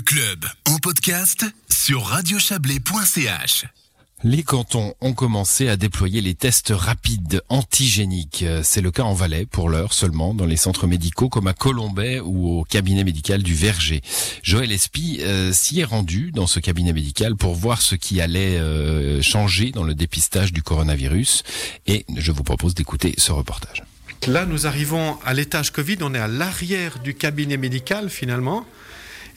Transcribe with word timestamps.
Le 0.00 0.04
club 0.04 0.46
en 0.66 0.78
podcast 0.78 1.44
sur 1.68 2.04
radiochablais.ch. 2.04 3.66
Les 4.24 4.42
cantons 4.42 4.94
ont 5.02 5.12
commencé 5.12 5.68
à 5.68 5.76
déployer 5.76 6.22
les 6.22 6.34
tests 6.34 6.72
rapides 6.74 7.42
antigéniques. 7.50 8.46
C'est 8.62 8.80
le 8.80 8.90
cas 8.92 9.02
en 9.02 9.12
Valais 9.12 9.44
pour 9.44 9.68
l'heure 9.68 9.92
seulement 9.92 10.32
dans 10.32 10.46
les 10.46 10.56
centres 10.56 10.86
médicaux 10.86 11.28
comme 11.28 11.48
à 11.48 11.52
Colombay 11.52 12.18
ou 12.20 12.60
au 12.60 12.64
cabinet 12.64 13.04
médical 13.04 13.42
du 13.42 13.52
Verger. 13.52 14.00
Joël 14.42 14.72
Espy 14.72 15.18
euh, 15.20 15.52
s'y 15.52 15.80
est 15.80 15.84
rendu 15.84 16.30
dans 16.32 16.46
ce 16.46 16.60
cabinet 16.60 16.94
médical 16.94 17.36
pour 17.36 17.54
voir 17.54 17.82
ce 17.82 17.94
qui 17.94 18.22
allait 18.22 18.58
euh, 18.58 19.20
changer 19.20 19.70
dans 19.70 19.84
le 19.84 19.94
dépistage 19.94 20.54
du 20.54 20.62
coronavirus 20.62 21.42
et 21.86 22.06
je 22.16 22.32
vous 22.32 22.44
propose 22.44 22.74
d'écouter 22.74 23.14
ce 23.18 23.32
reportage. 23.32 23.82
Là, 24.26 24.46
nous 24.46 24.66
arrivons 24.66 25.18
à 25.26 25.34
l'étage 25.34 25.72
Covid, 25.72 25.98
on 26.00 26.14
est 26.14 26.18
à 26.18 26.28
l'arrière 26.28 27.00
du 27.00 27.14
cabinet 27.14 27.58
médical 27.58 28.08
finalement. 28.08 28.64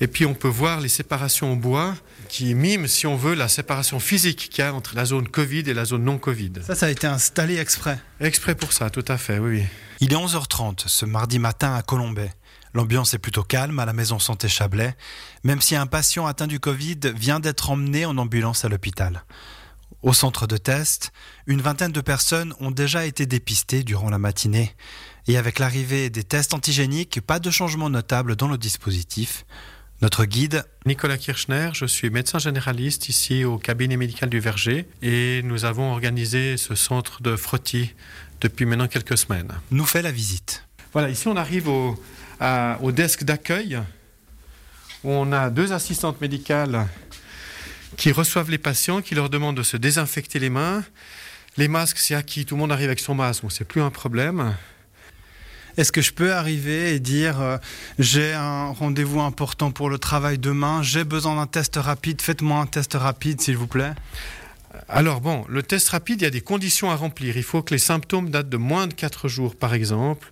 Et 0.04 0.08
puis 0.08 0.26
on 0.26 0.34
peut 0.34 0.50
voir 0.50 0.82
les 0.82 0.90
séparations 0.90 1.54
en 1.54 1.56
bois 1.56 1.96
qui 2.28 2.54
miment, 2.56 2.88
si 2.88 3.08
on 3.08 3.16
veut, 3.16 3.36
la 3.36 3.48
séparation 3.48 4.02
physique 4.02 4.50
qu'il 4.50 4.62
y 4.62 4.68
a 4.68 4.74
entre 4.74 4.98
la 4.98 5.06
zone 5.06 5.30
Covid 5.30 5.60
et 5.60 5.74
la 5.74 5.86
zone 5.86 6.04
non 6.04 6.18
Covid. 6.18 6.52
Ça, 6.68 6.76
ça 6.76 6.88
a 6.88 6.90
été 6.90 7.08
installé 7.08 7.58
exprès. 7.58 7.98
Exprès 8.20 8.54
pour 8.54 8.74
ça, 8.74 8.90
tout 8.90 9.06
à 9.08 9.18
fait, 9.18 9.40
oui. 9.40 9.62
oui. 9.62 9.64
Il 10.02 10.12
est 10.12 10.18
11h30 10.18 10.90
ce 10.90 11.06
mardi 11.06 11.40
matin 11.40 11.74
à 11.74 11.84
Colombay. 11.84 12.34
L'ambiance 12.74 13.14
est 13.14 13.18
plutôt 13.18 13.44
calme 13.44 13.80
à 13.80 13.86
la 13.86 13.94
maison 13.94 14.20
santé 14.20 14.50
Chablais, 14.50 14.94
même 15.46 15.62
si 15.62 15.78
un 15.78 15.88
patient 15.88 16.26
atteint 16.26 16.48
du 16.48 16.60
Covid 16.60 17.00
vient 17.16 17.40
d'être 17.40 17.70
emmené 17.70 18.06
en 18.06 18.18
ambulance 18.18 18.66
à 18.66 18.68
l'hôpital. 18.68 19.24
Au 20.02 20.12
centre 20.12 20.48
de 20.48 20.58
test, 20.58 21.14
une 21.48 21.62
vingtaine 21.62 21.94
de 21.94 22.02
personnes 22.02 22.54
ont 22.60 22.72
déjà 22.72 23.06
été 23.06 23.26
dépistées 23.26 23.84
durant 23.84 24.10
la 24.10 24.20
matinée. 24.20 24.76
Et 25.30 25.38
avec 25.38 25.60
l'arrivée 25.60 26.10
des 26.10 26.26
tests 26.26 26.54
antigéniques, 26.54 27.22
pas 27.22 27.40
de 27.40 27.50
changement 27.50 27.90
notable 27.90 28.36
dans 28.36 28.50
le 28.50 28.58
dispositif. 28.58 29.46
Notre 30.04 30.26
guide, 30.26 30.66
Nicolas 30.86 31.18
Kirchner, 31.18 31.70
je 31.74 31.86
suis 31.86 32.10
médecin 32.10 32.38
généraliste 32.38 33.08
ici 33.08 33.46
au 33.46 33.58
cabinet 33.58 33.96
médical 33.96 34.30
du 34.30 34.42
Verger 34.42 34.86
et 35.02 35.42
nous 35.46 35.64
avons 35.64 35.94
organisé 35.94 36.58
ce 36.58 36.76
centre 36.76 37.22
de 37.22 37.38
frottis 37.38 37.94
depuis 38.42 38.66
maintenant 38.66 38.90
quelques 38.90 39.18
semaines. 39.18 39.54
nous 39.72 39.86
fait 39.86 40.02
la 40.02 40.12
visite. 40.12 40.66
Voilà, 40.92 41.10
ici 41.10 41.30
on 41.30 41.38
arrive 41.38 41.70
au, 41.70 41.98
à- 42.42 42.78
au 42.82 42.92
desk 42.92 43.24
d'accueil 43.24 43.80
on 45.06 45.32
a 45.32 45.50
deux 45.50 45.72
assistantes 45.72 46.20
médicales 46.20 46.86
qui 47.96 48.12
reçoivent 48.12 48.52
les 48.52 48.58
patients, 48.58 49.02
qui 49.02 49.16
leur 49.16 49.30
demandent 49.30 49.58
de 49.58 49.64
se 49.64 49.78
désinfecter 49.78 50.38
les 50.40 50.50
mains. 50.50 50.84
Les 51.56 51.68
masques, 51.68 52.00
c'est 52.00 52.16
acquis, 52.16 52.46
tout 52.46 52.56
le 52.56 52.60
monde 52.62 52.72
arrive 52.72 52.88
avec 52.88 53.00
son 53.00 53.14
masque, 53.16 53.44
c'est 53.50 53.66
plus 53.66 53.82
un 53.82 53.90
problème. 53.90 54.56
Est-ce 55.76 55.92
que 55.92 56.02
je 56.02 56.14
peux 56.14 56.34
arriver 56.34 56.94
et 56.94 57.00
dire 57.00 57.42
euh, 57.42 57.58
j'ai 57.98 58.34
un 58.34 58.68
rendez-vous 58.68 59.22
important 59.22 59.72
pour 59.72 59.90
le 59.90 59.98
travail 59.98 60.38
demain, 60.38 60.84
j'ai 60.84 61.04
besoin 61.04 61.36
d'un 61.36 61.48
test 61.48 61.78
rapide, 61.78 62.22
faites-moi 62.22 62.60
un 62.60 62.68
test 62.68 62.94
rapide 62.94 63.42
s'il 63.42 63.58
vous 63.58 63.66
plaît 63.66 63.94
Alors 64.88 65.20
bon, 65.20 65.46
le 65.50 65.64
test 65.64 65.90
rapide, 65.90 66.22
il 66.22 66.26
y 66.26 66.28
a 66.28 66.32
des 66.32 66.42
conditions 66.42 66.92
à 66.92 66.96
remplir. 66.96 67.38
Il 67.38 67.44
faut 67.44 67.64
que 67.64 67.74
les 67.74 67.80
symptômes 67.80 68.30
datent 68.30 68.50
de 68.50 68.58
moins 68.58 68.86
de 68.86 68.94
4 68.94 69.28
jours, 69.28 69.56
par 69.56 69.74
exemple. 69.74 70.32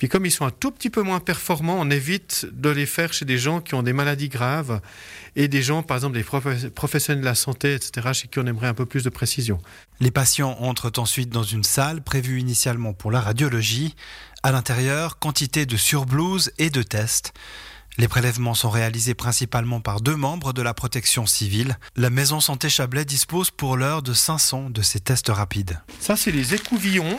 Puis 0.00 0.08
comme 0.08 0.24
ils 0.24 0.30
sont 0.30 0.46
un 0.46 0.50
tout 0.50 0.70
petit 0.70 0.88
peu 0.88 1.02
moins 1.02 1.20
performants, 1.20 1.76
on 1.78 1.90
évite 1.90 2.46
de 2.52 2.70
les 2.70 2.86
faire 2.86 3.12
chez 3.12 3.26
des 3.26 3.36
gens 3.36 3.60
qui 3.60 3.74
ont 3.74 3.82
des 3.82 3.92
maladies 3.92 4.30
graves 4.30 4.80
et 5.36 5.46
des 5.46 5.60
gens, 5.60 5.82
par 5.82 5.98
exemple, 5.98 6.14
des 6.16 6.22
profe- 6.24 6.70
professionnels 6.70 7.20
de 7.20 7.26
la 7.26 7.34
santé, 7.34 7.74
etc., 7.74 8.08
chez 8.14 8.26
qui 8.28 8.38
on 8.38 8.46
aimerait 8.46 8.66
un 8.68 8.72
peu 8.74 8.86
plus 8.86 9.04
de 9.04 9.10
précision. 9.10 9.60
Les 10.00 10.10
patients 10.10 10.56
entrent 10.58 10.90
ensuite 10.96 11.28
dans 11.28 11.42
une 11.42 11.64
salle 11.64 12.00
prévue 12.02 12.40
initialement 12.40 12.94
pour 12.94 13.10
la 13.10 13.20
radiologie. 13.20 13.94
À 14.42 14.52
l'intérieur, 14.52 15.18
quantité 15.18 15.66
de 15.66 15.76
surblouses 15.76 16.50
et 16.56 16.70
de 16.70 16.82
tests. 16.82 17.34
Les 17.98 18.08
prélèvements 18.08 18.54
sont 18.54 18.70
réalisés 18.70 19.12
principalement 19.14 19.82
par 19.82 20.00
deux 20.00 20.16
membres 20.16 20.54
de 20.54 20.62
la 20.62 20.72
protection 20.72 21.26
civile. 21.26 21.76
La 21.96 22.08
maison 22.08 22.40
santé 22.40 22.70
Chablais 22.70 23.04
dispose 23.04 23.50
pour 23.50 23.76
l'heure 23.76 24.00
de 24.00 24.14
500 24.14 24.70
de 24.70 24.80
ces 24.80 25.00
tests 25.00 25.28
rapides. 25.28 25.78
Ça, 26.00 26.16
c'est 26.16 26.30
les 26.30 26.54
écouvillons. 26.54 27.18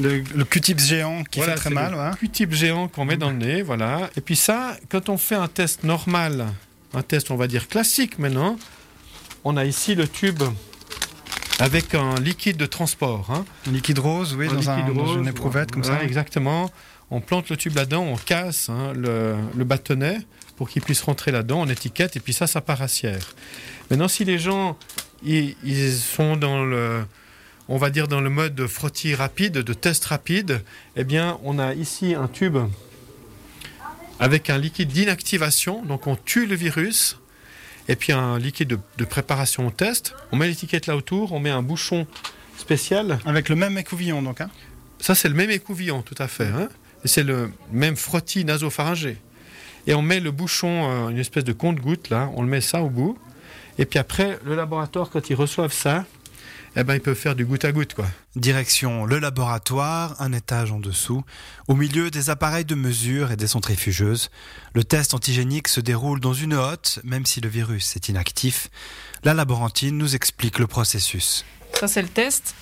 Le, 0.00 0.22
le 0.34 0.44
Q-tips 0.44 0.84
géant 0.84 1.22
qui 1.24 1.38
Voilà, 1.38 1.52
fait 1.54 1.60
très 1.60 1.70
mal, 1.70 1.92
le 1.92 1.98
ouais. 1.98 2.10
Q-tip 2.18 2.52
géant 2.52 2.88
qu'on 2.88 3.04
met 3.04 3.16
dans 3.16 3.30
le 3.30 3.36
nez, 3.36 3.62
voilà. 3.62 4.10
Et 4.16 4.20
puis 4.20 4.34
ça, 4.36 4.76
quand 4.88 5.08
on 5.08 5.16
fait 5.16 5.36
un 5.36 5.46
test 5.48 5.84
normal, 5.84 6.46
un 6.94 7.02
test, 7.02 7.30
on 7.30 7.36
va 7.36 7.46
dire 7.46 7.68
classique 7.68 8.18
maintenant, 8.18 8.56
on 9.44 9.56
a 9.56 9.64
ici 9.64 9.94
le 9.94 10.08
tube 10.08 10.42
avec 11.60 11.94
un 11.94 12.16
liquide 12.20 12.56
de 12.56 12.66
transport. 12.66 13.30
hein. 13.30 13.44
Un 13.68 13.72
liquide 13.72 13.98
rose, 14.00 14.34
oui, 14.36 14.48
Un 14.48 14.54
dans, 14.54 14.70
un- 14.70 14.76
liquide 14.80 14.94
dans 14.96 15.04
rose, 15.04 15.16
une 15.16 15.28
éprouvette 15.28 15.70
comme 15.70 15.82
voilà, 15.82 15.98
ça. 16.00 16.04
Exactement. 16.04 16.70
On 17.10 17.20
plante 17.20 17.48
le 17.50 17.56
tube 17.56 17.76
là-dedans, 17.76 18.02
on 18.02 18.16
casse 18.16 18.68
hein, 18.70 18.92
le, 18.96 19.36
le 19.56 19.64
bâtonnet 19.64 20.18
pour 20.56 20.68
qu'il 20.68 20.82
puisse 20.82 21.02
rentrer 21.02 21.30
là-dedans, 21.30 21.60
on 21.62 21.68
étiquette, 21.68 22.16
et 22.16 22.20
puis 22.20 22.32
ça, 22.32 22.46
ça 22.46 22.60
part 22.60 22.80
à. 22.82 22.86
Maintenant, 23.90 24.08
si 24.08 24.24
les 24.24 24.38
gens, 24.38 24.76
ils, 25.24 25.54
ils 25.64 25.92
sont 25.92 26.36
dans 26.36 26.64
le, 26.64 27.04
on 27.68 27.76
va 27.78 27.90
dire 27.90 28.08
dans 28.08 28.20
le 28.20 28.30
mode 28.30 28.54
de 28.54 28.66
frottis 28.66 29.14
rapide, 29.14 29.54
de 29.58 29.72
test 29.72 30.04
rapide, 30.04 30.62
eh 30.96 31.04
bien, 31.04 31.38
on 31.42 31.58
a 31.58 31.74
ici 31.74 32.14
un 32.14 32.28
tube 32.28 32.58
avec 34.20 34.50
un 34.50 34.58
liquide 34.58 34.88
d'inactivation, 34.88 35.82
donc 35.84 36.06
on 36.06 36.16
tue 36.16 36.46
le 36.46 36.54
virus, 36.54 37.18
et 37.88 37.96
puis 37.96 38.12
un 38.12 38.38
liquide 38.38 38.68
de, 38.68 38.78
de 38.98 39.04
préparation 39.04 39.66
au 39.66 39.70
test. 39.70 40.14
On 40.32 40.36
met 40.36 40.46
l'étiquette 40.46 40.86
là 40.86 40.96
autour, 40.96 41.32
on 41.32 41.40
met 41.40 41.50
un 41.50 41.62
bouchon 41.62 42.06
spécial 42.56 43.18
Avec 43.26 43.48
le 43.48 43.56
même 43.56 43.76
écouvillon, 43.78 44.22
donc. 44.22 44.40
Hein. 44.40 44.50
ça, 45.00 45.14
c'est 45.14 45.28
le 45.28 45.34
même 45.34 45.50
écouvillon, 45.50 46.02
tout 46.02 46.14
à 46.18 46.28
fait. 46.28 46.46
hein. 46.46 46.68
Et 47.04 47.08
c'est 47.08 47.24
le 47.24 47.50
même 47.72 47.96
frottis 47.96 48.44
nasopharyngé. 48.44 49.18
Et 49.86 49.94
on 49.94 50.00
met 50.00 50.20
le 50.20 50.30
bouchon, 50.30 50.88
euh, 50.88 51.08
une 51.10 51.18
espèce 51.18 51.44
de 51.44 51.52
compte-goutte, 51.52 52.08
là, 52.08 52.30
on 52.36 52.42
le 52.42 52.48
met 52.48 52.62
ça 52.62 52.80
au 52.82 52.88
bout. 52.88 53.18
Et 53.76 53.84
puis 53.84 53.98
après, 53.98 54.38
le 54.46 54.54
laboratoire, 54.54 55.10
quand 55.10 55.28
ils 55.28 55.34
reçoivent 55.34 55.72
ça, 55.74 56.06
eh 56.76 56.84
ben, 56.84 56.94
ils 56.94 57.00
peuvent 57.00 57.14
faire 57.16 57.34
du 57.36 57.44
goutte 57.44 57.64
à 57.64 57.72
goutte, 57.72 57.94
quoi. 57.94 58.06
Direction 58.36 59.04
le 59.04 59.18
laboratoire, 59.18 60.16
un 60.20 60.32
étage 60.32 60.72
en 60.72 60.80
dessous, 60.80 61.22
au 61.68 61.74
milieu 61.74 62.10
des 62.10 62.30
appareils 62.30 62.64
de 62.64 62.74
mesure 62.74 63.30
et 63.30 63.36
des 63.36 63.46
centrifugeuses. 63.46 64.30
Le 64.74 64.82
test 64.84 65.14
antigénique 65.14 65.68
se 65.68 65.80
déroule 65.80 66.20
dans 66.20 66.34
une 66.34 66.54
hotte, 66.54 66.98
même 67.04 67.26
si 67.26 67.40
le 67.40 67.48
virus 67.48 67.94
est 67.96 68.08
inactif. 68.08 68.68
La 69.22 69.34
laborantine 69.34 69.96
nous 69.96 70.14
explique 70.14 70.58
le 70.58 70.66
processus. 70.66 71.44
Ça, 71.78 71.86
c'est 71.88 72.02
le 72.02 72.08
test. 72.08 72.54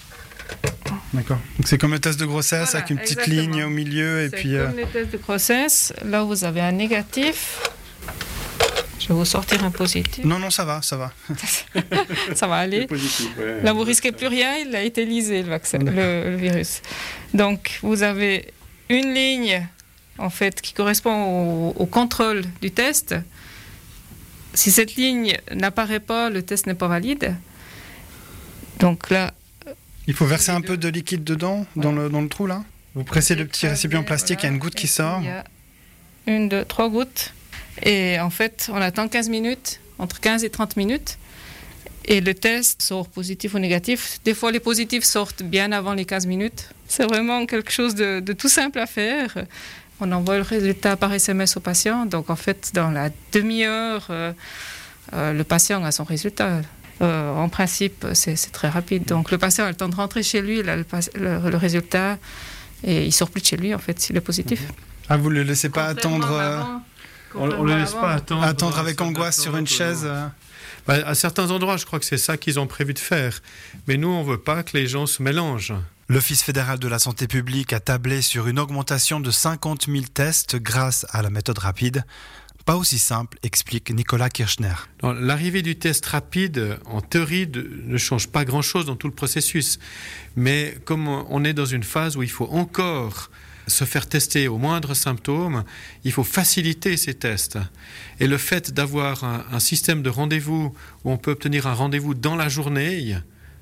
D'accord. 1.14 1.38
Donc 1.56 1.66
c'est 1.66 1.78
comme 1.78 1.92
le 1.92 1.98
test 2.00 2.18
de 2.20 2.26
grossesse 2.26 2.70
Voilà, 2.72 2.78
avec 2.78 2.90
une 2.90 2.98
petite 2.98 3.20
exactement. 3.20 3.40
ligne 3.56 3.64
au 3.64 3.70
milieu 3.70 4.22
et 4.22 4.28
C'est 4.30 4.36
puis. 4.36 4.56
euh, 4.56 4.66
comme 4.66 4.76
les 4.76 4.86
tests 4.86 5.12
de 5.12 5.16
grossesse. 5.18 5.92
Là, 6.04 6.22
vous 6.24 6.44
avez 6.44 6.60
un 6.60 6.72
négatif. 6.72 7.60
Je 9.02 9.08
vais 9.08 9.14
vous 9.14 9.24
sortir 9.24 9.64
un 9.64 9.72
positif. 9.72 10.24
Non, 10.24 10.38
non, 10.38 10.50
ça 10.50 10.64
va, 10.64 10.80
ça 10.80 10.96
va. 10.96 11.12
Ça 12.36 12.46
va 12.46 12.56
aller. 12.56 12.86
Là, 13.64 13.72
vous 13.72 13.82
risquez 13.82 14.12
plus 14.12 14.28
rien. 14.28 14.58
Il 14.58 14.76
a 14.76 14.82
été 14.82 15.04
lisé, 15.04 15.42
le, 15.42 15.48
vaccin, 15.48 15.78
le, 15.78 16.30
le 16.30 16.36
virus. 16.36 16.82
Donc, 17.34 17.80
vous 17.82 18.04
avez 18.04 18.52
une 18.88 19.12
ligne, 19.12 19.66
en 20.18 20.30
fait, 20.30 20.60
qui 20.60 20.72
correspond 20.72 21.24
au, 21.24 21.70
au 21.76 21.86
contrôle 21.86 22.42
du 22.60 22.70
test. 22.70 23.16
Si 24.54 24.70
cette 24.70 24.94
ligne 24.94 25.36
n'apparaît 25.52 25.98
pas, 26.00 26.30
le 26.30 26.42
test 26.42 26.66
n'est 26.68 26.74
pas 26.74 26.86
valide. 26.88 27.34
Donc 28.78 29.10
là, 29.10 29.32
Il 30.06 30.14
faut 30.14 30.26
verser 30.26 30.50
un 30.52 30.60
peu 30.60 30.76
de 30.76 30.88
liquide 30.88 31.24
dedans, 31.24 31.66
dans, 31.74 31.92
le, 31.92 32.08
dans 32.08 32.20
le 32.20 32.28
trou 32.28 32.46
là? 32.46 32.62
Vous 32.94 33.04
pressez 33.04 33.34
le 33.34 33.46
petit 33.46 33.66
récipient 33.66 34.02
plastique, 34.04 34.40
il 34.42 34.46
y 34.46 34.48
a 34.48 34.52
une 34.52 34.58
goutte 34.58 34.74
qui 34.74 34.86
sort. 34.86 35.20
Il 35.22 35.26
y 35.26 35.30
a 35.30 35.44
une, 36.26 36.48
deux, 36.48 36.64
trois 36.64 36.88
gouttes. 36.90 37.32
Et 37.82 38.18
en 38.20 38.30
fait, 38.30 38.68
on 38.72 38.76
attend 38.80 39.08
15 39.08 39.28
minutes, 39.28 39.80
entre 39.98 40.20
15 40.20 40.44
et 40.44 40.50
30 40.50 40.76
minutes. 40.76 41.18
Et 42.04 42.20
le 42.20 42.34
test 42.34 42.82
sort 42.82 43.08
positif 43.08 43.54
ou 43.54 43.58
négatif. 43.60 44.18
Des 44.24 44.34
fois, 44.34 44.50
les 44.50 44.58
positifs 44.60 45.04
sortent 45.04 45.42
bien 45.44 45.70
avant 45.72 45.94
les 45.94 46.04
15 46.04 46.26
minutes. 46.26 46.70
C'est 46.88 47.04
vraiment 47.06 47.46
quelque 47.46 47.70
chose 47.70 47.94
de, 47.94 48.18
de 48.20 48.32
tout 48.32 48.48
simple 48.48 48.80
à 48.80 48.86
faire. 48.86 49.32
On 50.00 50.10
envoie 50.10 50.36
le 50.36 50.42
résultat 50.42 50.96
par 50.96 51.12
SMS 51.12 51.56
au 51.56 51.60
patient. 51.60 52.04
Donc, 52.06 52.28
en 52.28 52.34
fait, 52.36 52.72
dans 52.74 52.90
la 52.90 53.10
demi-heure, 53.32 54.08
euh, 54.10 54.32
euh, 55.14 55.32
le 55.32 55.44
patient 55.44 55.84
a 55.84 55.92
son 55.92 56.02
résultat. 56.02 56.60
Euh, 57.02 57.32
en 57.34 57.48
principe, 57.48 58.04
c'est 58.14 58.34
très 58.50 58.68
rapide. 58.68 59.04
Donc, 59.04 59.30
le 59.30 59.38
patient 59.38 59.64
a 59.64 59.68
le 59.68 59.76
temps 59.76 59.88
de 59.88 59.94
rentrer 59.94 60.24
chez 60.24 60.42
lui, 60.42 60.58
il 60.58 60.68
a 60.68 60.76
le, 60.76 60.84
pas- 60.84 60.98
le- 61.14 61.48
le 61.50 61.56
résultat, 61.56 62.18
et 62.84 63.04
il 63.06 63.12
sort 63.12 63.30
plus 63.30 63.40
de 63.42 63.46
chez 63.46 63.56
lui, 63.56 63.74
en 63.74 63.78
fait, 63.78 63.98
s'il 64.00 64.16
est 64.16 64.20
positif. 64.20 64.60
Ah, 65.08 65.16
vous 65.16 65.30
le 65.30 65.42
laissez 65.44 65.68
pas 65.68 65.86
attendre, 65.86 66.32
euh, 66.32 66.62
On 67.34 67.46
ne 67.46 67.68
le 67.72 67.78
laisse 67.78 67.92
pas 67.92 68.12
attendre. 68.14 68.42
attendre 68.42 68.74
dans 68.74 68.80
avec 68.80 69.00
angoisse 69.00 69.40
sur 69.40 69.56
une 69.56 69.66
chaise. 69.66 70.02
euh, 70.04 70.14
euh. 70.24 70.28
Bah, 70.86 70.94
à 71.06 71.14
certains 71.14 71.50
endroits, 71.50 71.76
je 71.76 71.86
crois 71.86 71.98
que 72.00 72.04
c'est 72.04 72.18
ça 72.18 72.36
qu'ils 72.36 72.58
ont 72.58 72.66
prévu 72.66 72.92
de 72.94 72.98
faire. 72.98 73.40
Mais 73.86 73.96
nous, 73.96 74.08
on 74.08 74.22
veut 74.24 74.38
pas 74.40 74.62
que 74.62 74.76
les 74.76 74.86
gens 74.86 75.06
se 75.06 75.22
mélangent. 75.22 75.74
L'Office 76.08 76.42
fédéral 76.42 76.78
de 76.78 76.88
la 76.88 76.98
santé 76.98 77.26
publique 77.28 77.72
a 77.72 77.80
tablé 77.80 78.20
sur 78.20 78.48
une 78.48 78.58
augmentation 78.58 79.20
de 79.20 79.30
50 79.30 79.86
000 79.86 80.04
tests 80.12 80.56
grâce 80.56 81.06
à 81.10 81.22
la 81.22 81.30
méthode 81.30 81.58
rapide. 81.58 82.04
Pas 82.64 82.76
aussi 82.76 82.98
simple, 82.98 83.38
explique 83.42 83.90
Nicolas 83.90 84.28
Kirchner. 84.28 84.74
L'arrivée 85.02 85.62
du 85.62 85.76
test 85.76 86.04
rapide, 86.06 86.78
en 86.86 87.00
théorie, 87.00 87.46
de- 87.46 87.68
ne 87.86 87.96
change 87.96 88.28
pas 88.28 88.44
grand-chose 88.44 88.86
dans 88.86 88.94
tout 88.96 89.08
le 89.08 89.14
processus. 89.14 89.78
Mais 90.36 90.76
comme 90.84 91.08
on 91.08 91.44
est 91.44 91.54
dans 91.54 91.64
une 91.66 91.82
phase 91.82 92.16
où 92.16 92.22
il 92.22 92.30
faut 92.30 92.48
encore 92.50 93.30
se 93.66 93.84
faire 93.84 94.06
tester 94.06 94.48
au 94.48 94.58
moindre 94.58 94.94
symptôme, 94.94 95.64
il 96.04 96.12
faut 96.12 96.24
faciliter 96.24 96.96
ces 96.96 97.14
tests. 97.14 97.58
Et 98.20 98.26
le 98.26 98.38
fait 98.38 98.72
d'avoir 98.72 99.24
un, 99.24 99.60
système 99.60 100.02
de 100.02 100.10
rendez-vous 100.10 100.74
où 101.04 101.10
on 101.10 101.16
peut 101.16 101.32
obtenir 101.32 101.66
un 101.66 101.74
rendez-vous 101.74 102.14
dans 102.14 102.36
la 102.36 102.48
journée, 102.48 103.16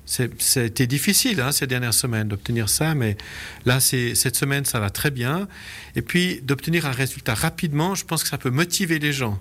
c'était 0.05 0.87
difficile 0.87 1.39
hein, 1.41 1.51
ces 1.51 1.67
dernières 1.67 1.93
semaines 1.93 2.27
d'obtenir 2.27 2.69
ça, 2.69 2.95
mais 2.95 3.17
là, 3.65 3.79
cette 3.79 4.35
semaine, 4.35 4.65
ça 4.65 4.79
va 4.79 4.89
très 4.89 5.11
bien. 5.11 5.47
Et 5.95 6.01
puis, 6.01 6.41
d'obtenir 6.43 6.85
un 6.85 6.91
résultat 6.91 7.35
rapidement, 7.35 7.95
je 7.95 8.05
pense 8.05 8.23
que 8.23 8.29
ça 8.29 8.37
peut 8.37 8.49
motiver 8.49 8.99
les 8.99 9.13
gens 9.13 9.39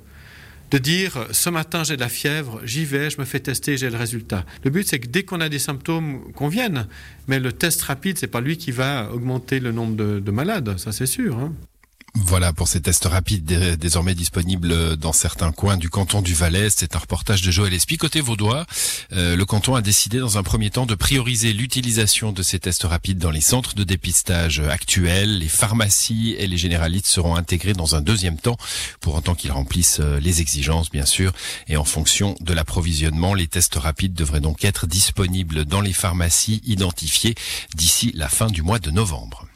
de 0.70 0.78
dire 0.78 1.26
ce 1.32 1.50
matin 1.50 1.84
j'ai 1.84 1.96
de 1.96 2.00
la 2.00 2.08
fièvre, 2.08 2.60
j'y 2.64 2.84
vais, 2.84 3.10
je 3.10 3.18
me 3.18 3.24
fais 3.24 3.40
tester, 3.40 3.76
j'ai 3.76 3.90
le 3.90 3.96
résultat. 3.96 4.44
Le 4.64 4.70
but 4.70 4.86
c'est 4.86 4.98
que 4.98 5.08
dès 5.08 5.24
qu'on 5.24 5.40
a 5.40 5.48
des 5.48 5.58
symptômes, 5.58 6.32
qu'on 6.34 6.48
vienne. 6.48 6.86
Mais 7.28 7.38
le 7.38 7.52
test 7.52 7.82
rapide, 7.82 8.18
c'est 8.18 8.26
pas 8.26 8.40
lui 8.40 8.56
qui 8.56 8.70
va 8.70 9.10
augmenter 9.12 9.60
le 9.60 9.72
nombre 9.72 9.96
de, 9.96 10.30
malades, 10.30 10.78
ça 10.78 10.92
c'est 10.92 11.06
sûr. 11.06 11.38
Hein. 11.38 11.52
Voilà 12.22 12.52
pour 12.52 12.68
ces 12.68 12.80
tests 12.82 13.06
rapides 13.06 13.76
désormais 13.78 14.14
disponibles 14.14 14.96
dans 14.96 15.12
certains 15.12 15.52
coins 15.52 15.78
du 15.78 15.88
canton 15.88 16.20
du 16.20 16.34
Valais. 16.34 16.68
C'est 16.68 16.94
un 16.94 16.98
reportage 16.98 17.40
de 17.40 17.50
Joël 17.50 17.72
Espy. 17.72 17.96
Côté 17.96 18.20
Vaudois, 18.20 18.66
euh, 19.12 19.36
le 19.36 19.44
canton 19.46 19.74
a 19.74 19.80
décidé 19.80 20.18
dans 20.18 20.36
un 20.36 20.42
premier 20.42 20.70
temps 20.70 20.84
de 20.84 20.94
prioriser 20.94 21.52
l'utilisation 21.52 22.30
de 22.32 22.42
ces 22.42 22.58
tests 22.58 22.84
rapides 22.84 23.18
dans 23.18 23.30
les 23.30 23.40
centres 23.40 23.74
de 23.74 23.84
dépistage 23.84 24.60
actuels. 24.60 25.38
Les 25.38 25.48
pharmacies 25.48 26.36
et 26.38 26.46
les 26.46 26.58
généralistes 26.58 27.06
seront 27.06 27.36
intégrés 27.36 27.72
dans 27.72 27.96
un 27.96 28.02
deuxième 28.02 28.36
temps 28.36 28.58
pour 29.00 29.14
autant 29.14 29.34
qu'ils 29.34 29.52
remplissent 29.52 30.00
euh, 30.00 30.20
les 30.20 30.42
exigences 30.42 30.90
bien 30.90 31.06
sûr. 31.06 31.32
Et 31.68 31.78
en 31.78 31.84
fonction 31.84 32.36
de 32.40 32.52
l'approvisionnement, 32.52 33.32
les 33.32 33.48
tests 33.48 33.76
rapides 33.76 34.14
devraient 34.14 34.40
donc 34.40 34.64
être 34.64 34.86
disponibles 34.86 35.64
dans 35.64 35.80
les 35.80 35.94
pharmacies 35.94 36.60
identifiées 36.64 37.34
d'ici 37.74 38.12
la 38.14 38.28
fin 38.28 38.48
du 38.48 38.62
mois 38.62 38.78
de 38.78 38.90
novembre. 38.90 39.49